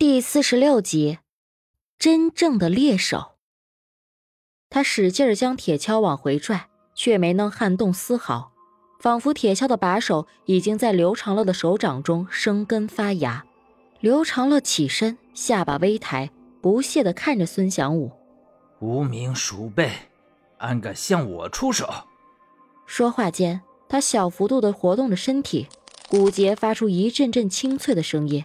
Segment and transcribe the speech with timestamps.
[0.00, 1.18] 第四十六集，
[1.98, 3.32] 真正的猎手。
[4.70, 8.50] 他使劲儿将铁锹往回拽，却没能撼动丝毫，
[8.98, 13.44] 仿佛铁锹的把手已经在刘长乐的手掌中生根发芽。
[14.00, 16.30] 刘长乐起身，下巴微抬，
[16.62, 18.10] 不屑地看着孙祥武
[18.80, 19.92] ：“无名鼠辈，
[20.56, 21.86] 安敢向我出手？”
[22.88, 25.68] 说话间，他小幅度地活动着身体，
[26.08, 28.42] 骨节发出一阵阵清脆的声音。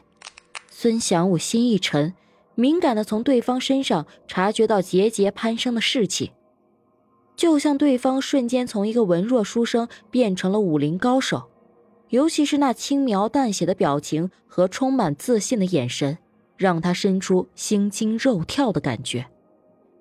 [0.77, 2.13] 孙祥武心一沉，
[2.53, 6.33] 敏感地从对方身上察觉到节节攀升的士气，
[7.37, 11.49] 就像对方瞬间从一个文弱书生变成了武林高手。
[12.09, 16.17] 尤其是那轻描淡写的表情和充满自信的眼神，
[16.57, 19.27] 让他生出心惊肉跳的感觉。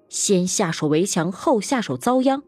[0.08, 2.42] 先下手为强，后下手遭殃。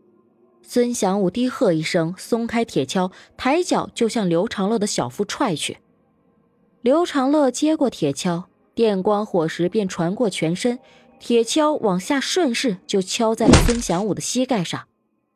[0.62, 5.78] 孙祥武低喝一声，松开铁锹，抬脚就向刘长乐的小腹踹去。
[6.86, 10.78] 刘长乐接过铁锹，电光火石便传过全身，
[11.18, 14.87] 铁锹往下顺势就敲在了孙祥武的膝盖上，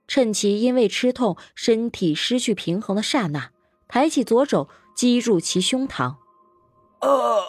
[0.07, 3.51] 趁其因为吃痛身体失去平衡的刹那。
[3.89, 6.15] 抬起左肘击入其胸膛，
[7.01, 7.43] 呃，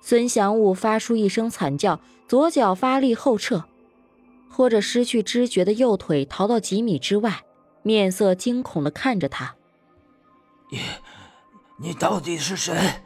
[0.00, 3.64] 孙祥武发出一声惨叫，左脚发力后撤，
[4.48, 7.42] 拖着失去知觉的右腿逃到几米之外，
[7.82, 9.56] 面色惊恐的看着他。
[10.70, 10.78] 你，
[11.78, 13.02] 你到底是谁？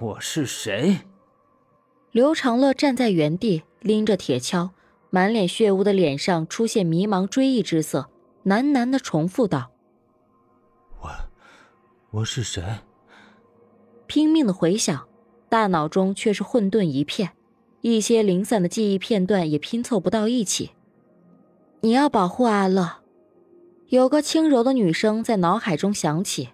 [0.00, 1.00] 我是谁？
[2.10, 4.70] 刘长乐站在原地，拎着铁锹，
[5.10, 8.08] 满脸血污的脸上出现迷茫追忆之色，
[8.46, 9.72] 喃喃的重复道。
[11.02, 11.10] 我
[12.12, 12.62] 我是谁？
[14.06, 15.06] 拼命的回想，
[15.50, 17.32] 大脑中却是混沌一片，
[17.82, 20.70] 一些零散的记忆片段也拼凑不到一起。
[21.82, 23.00] 你要保护阿乐。
[23.88, 26.48] 有个轻柔的女声在脑海中响起。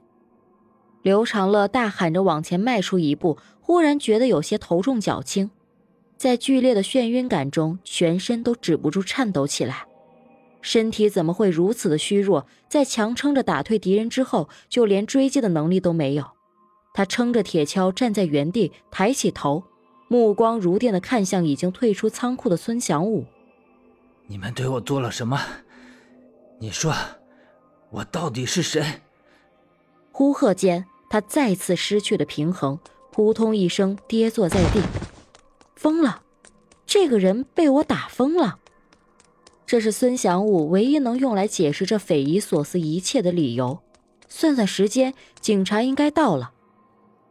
[1.06, 5.50] 刘长乐大喊着往前迈出一步，忽然觉得有些头重脚轻，
[6.16, 9.86] 在剧烈的眩晕感中，全身都止不住颤抖起来。
[10.60, 12.48] 身体怎么会如此的虚弱？
[12.68, 16.26] 在强撑着打退敌人之后，就连追击的能力都没有。
[16.92, 19.62] 他撑着铁锹站在原地，抬起头，
[20.08, 23.24] 目光如电的看向已经退出仓库的孙祥武
[24.26, 25.40] ：“你们对我做了什么？
[26.58, 26.92] 你说，
[27.90, 28.84] 我到底是谁？”
[30.10, 32.78] 呼喝间，他再次失去了平衡，
[33.10, 34.80] 扑通一声跌坐在地。
[35.74, 36.22] 疯了！
[36.86, 38.58] 这个人被我打疯了。
[39.66, 43.80] 这是孙祥武唯一能用来解释这匪夷所思一切的理由。
[44.28, 46.52] 算算时间，警察应该到了。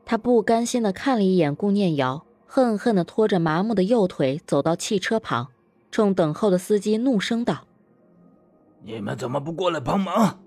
[0.05, 5.47] 他不甘心地看了一眼顾念瑶，恨恨地拖着麻木的右腿走到汽车旁，
[5.91, 7.65] 冲等候的司机怒声道
[8.83, 10.41] ：“你们怎么不过来帮忙？”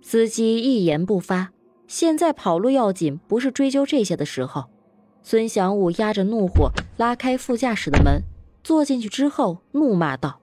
[0.00, 1.53] 司机一言不发。
[1.86, 4.64] 现在跑路要紧，不是追究这些的时候。
[5.22, 8.22] 孙祥武压着怒火，拉开副驾驶的门，
[8.62, 10.40] 坐进去之后，怒骂道。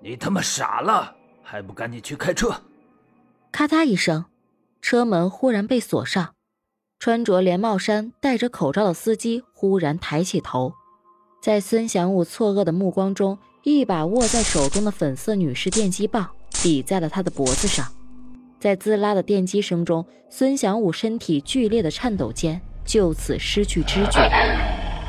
[0.00, 2.62] 你他妈傻了，还不赶紧去开车！
[3.50, 4.26] 咔嗒一声，
[4.82, 6.34] 车门忽然被锁上。
[6.98, 10.72] 穿着连帽衫、戴着口罩的司机忽然抬起头，
[11.42, 17.86] 在孙祥武错愕的目光中，一把握在手中的粉色女士电击棒抵在了他的脖子上。
[18.58, 24.30] 在滋啦的电击声中，孙祥武身体剧烈的颤抖间，就此失去知觉。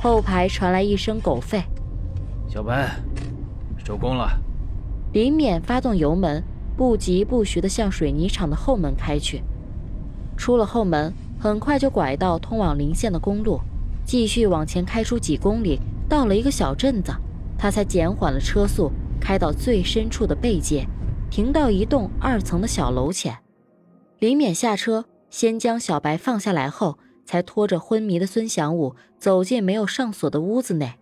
[0.02, 1.64] 后排传来一声狗吠
[2.48, 2.90] ：“小白，
[3.86, 4.38] 收工了。”
[5.14, 6.44] 林冕发动油门，
[6.76, 9.42] 不疾不徐地向水泥厂的后门开去。
[10.36, 13.62] 出了后门，很快就拐到通往临县的公路，
[14.06, 17.14] 继续往前开出几公里，到了一个小镇子，
[17.58, 18.92] 他才减缓了车速，
[19.22, 20.86] 开到最深处的背街，
[21.30, 23.38] 停到一栋二层的小楼前。
[24.20, 30.96] 林冕下车，先将小白放下来后，才拖着昏迷的孙祥武走进没有上锁的屋子内。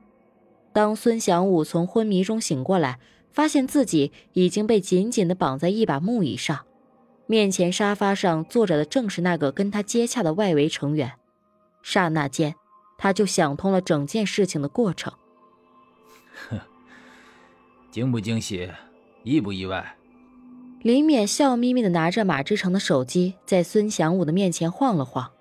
[0.74, 3.00] 当孙祥武从昏迷中醒过来，
[3.32, 6.66] 发现自己已经被紧紧地绑在一把木椅上，
[7.28, 11.14] 面前沙发上坐着的正是那个跟他接洽的外围成员。
[11.82, 12.56] 刹那间，
[12.98, 15.14] 他就想通了整件事情的过程。
[16.50, 16.60] 哼，
[17.92, 18.70] 惊不惊喜，
[19.24, 19.96] 意不意外？
[20.86, 25.32] 林冕笑眯眯的拿着马志成的手机，在孙祥武的面前晃了晃。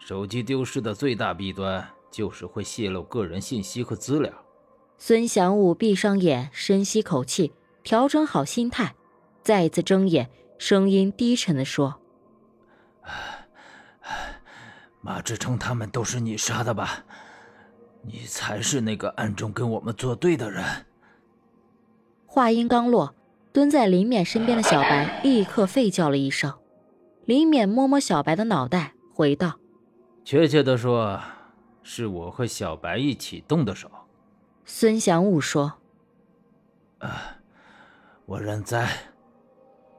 [0.00, 4.32] 手机丢失的最大弊端就是会泄露个人信息和资料。
[4.98, 7.52] 孙祥武闭上眼，深吸口气，
[7.84, 8.96] 调整好心态，
[9.40, 10.28] 再一次睁眼，
[10.58, 12.00] 声音低沉的说
[15.00, 17.04] ：“马志成他们都是你杀的吧？
[18.02, 20.64] 你才是那个暗中跟我们作对的人。”
[22.26, 23.14] 话音刚落，
[23.56, 26.52] 蹲在林冕身边的小白立刻吠叫了一声。
[27.24, 29.58] 林冕摸摸小白的脑袋，回道
[30.26, 31.18] ：“确切的说，
[31.82, 33.90] 是我和小白一起动的手。
[34.66, 35.72] 孙祥武说
[37.00, 37.38] ：“啊，
[38.26, 38.90] 我认栽。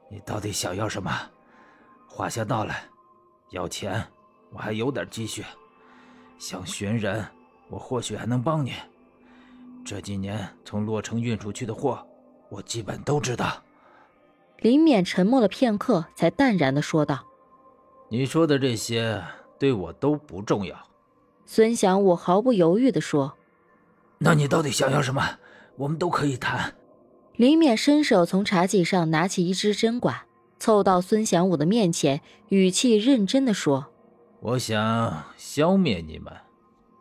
[0.08, 1.10] 你到底想要什么？
[2.06, 2.84] 话下道来，
[3.50, 4.06] 要钱，
[4.52, 5.44] 我还有点积蓄。
[6.38, 7.26] 想寻人，
[7.68, 8.74] 我或许还能帮你。
[9.84, 12.06] 这几年从洛城运出去的货，
[12.48, 13.62] 我基本都知道。”
[14.60, 17.24] 林冕沉默了片刻，才淡然的说道
[18.10, 19.22] ：“你说的这些
[19.58, 20.76] 对我都不重要。”
[21.46, 23.34] 孙祥武毫不犹豫的说
[24.18, 25.38] ：“那你到底想要什么？
[25.76, 26.74] 我们都可以谈。”
[27.36, 30.22] 林冕伸手从茶几上拿起一支针管，
[30.58, 33.86] 凑到孙祥武的面前，语气认真的说
[34.40, 36.32] ：“我想消灭你们。”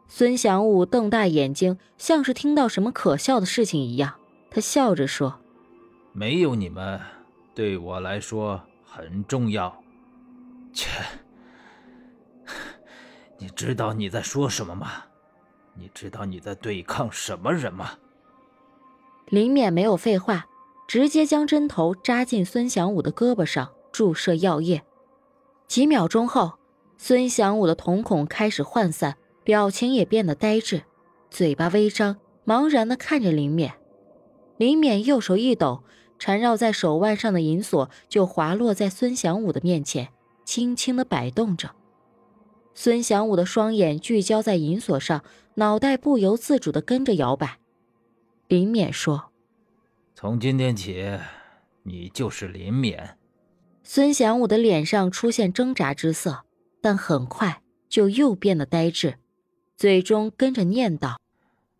[0.07, 4.13] 孙祥武瞪大眼睛，像是听到什么可笑的事情一样，
[4.57, 5.39] 他笑着说
[6.13, 6.99] ：“没有你们。”
[7.53, 9.83] 对我来说很重要。
[10.73, 10.89] 切，
[13.37, 15.03] 你知道你在说什么吗？
[15.75, 17.99] 你知道你在对抗什么人吗？
[19.27, 20.47] 林冕没有废话，
[20.87, 24.81] 直接将针头扎进孙祥武的胳膊上，注射药液。
[25.67, 26.53] 几秒钟后，
[26.97, 30.81] 孙祥武的瞳孔开始涣散，表情也变得呆滞，
[31.29, 33.75] 嘴巴微张，茫然的看着林冕。
[34.57, 35.83] 林冕右手一抖。
[36.19, 40.09] 缠绕在手腕上的银锁就滑落在孙祥武的面前，
[40.43, 41.75] 轻轻的摆动着。
[42.73, 45.23] 孙祥武的双眼聚焦在银锁上，
[45.55, 47.59] 脑袋不由自主的跟着摇摆。
[48.47, 49.31] 林冕说
[50.15, 51.19] ：“从今天起，
[51.83, 53.17] 你就是林冕。”
[53.83, 56.45] 孙祥武的脸上出现挣扎之色，
[56.81, 59.19] 但很快就又变得呆滞，
[59.75, 61.17] 嘴中跟着念叨：“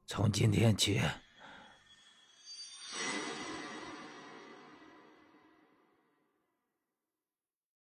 [0.06, 1.01] 从今天起。”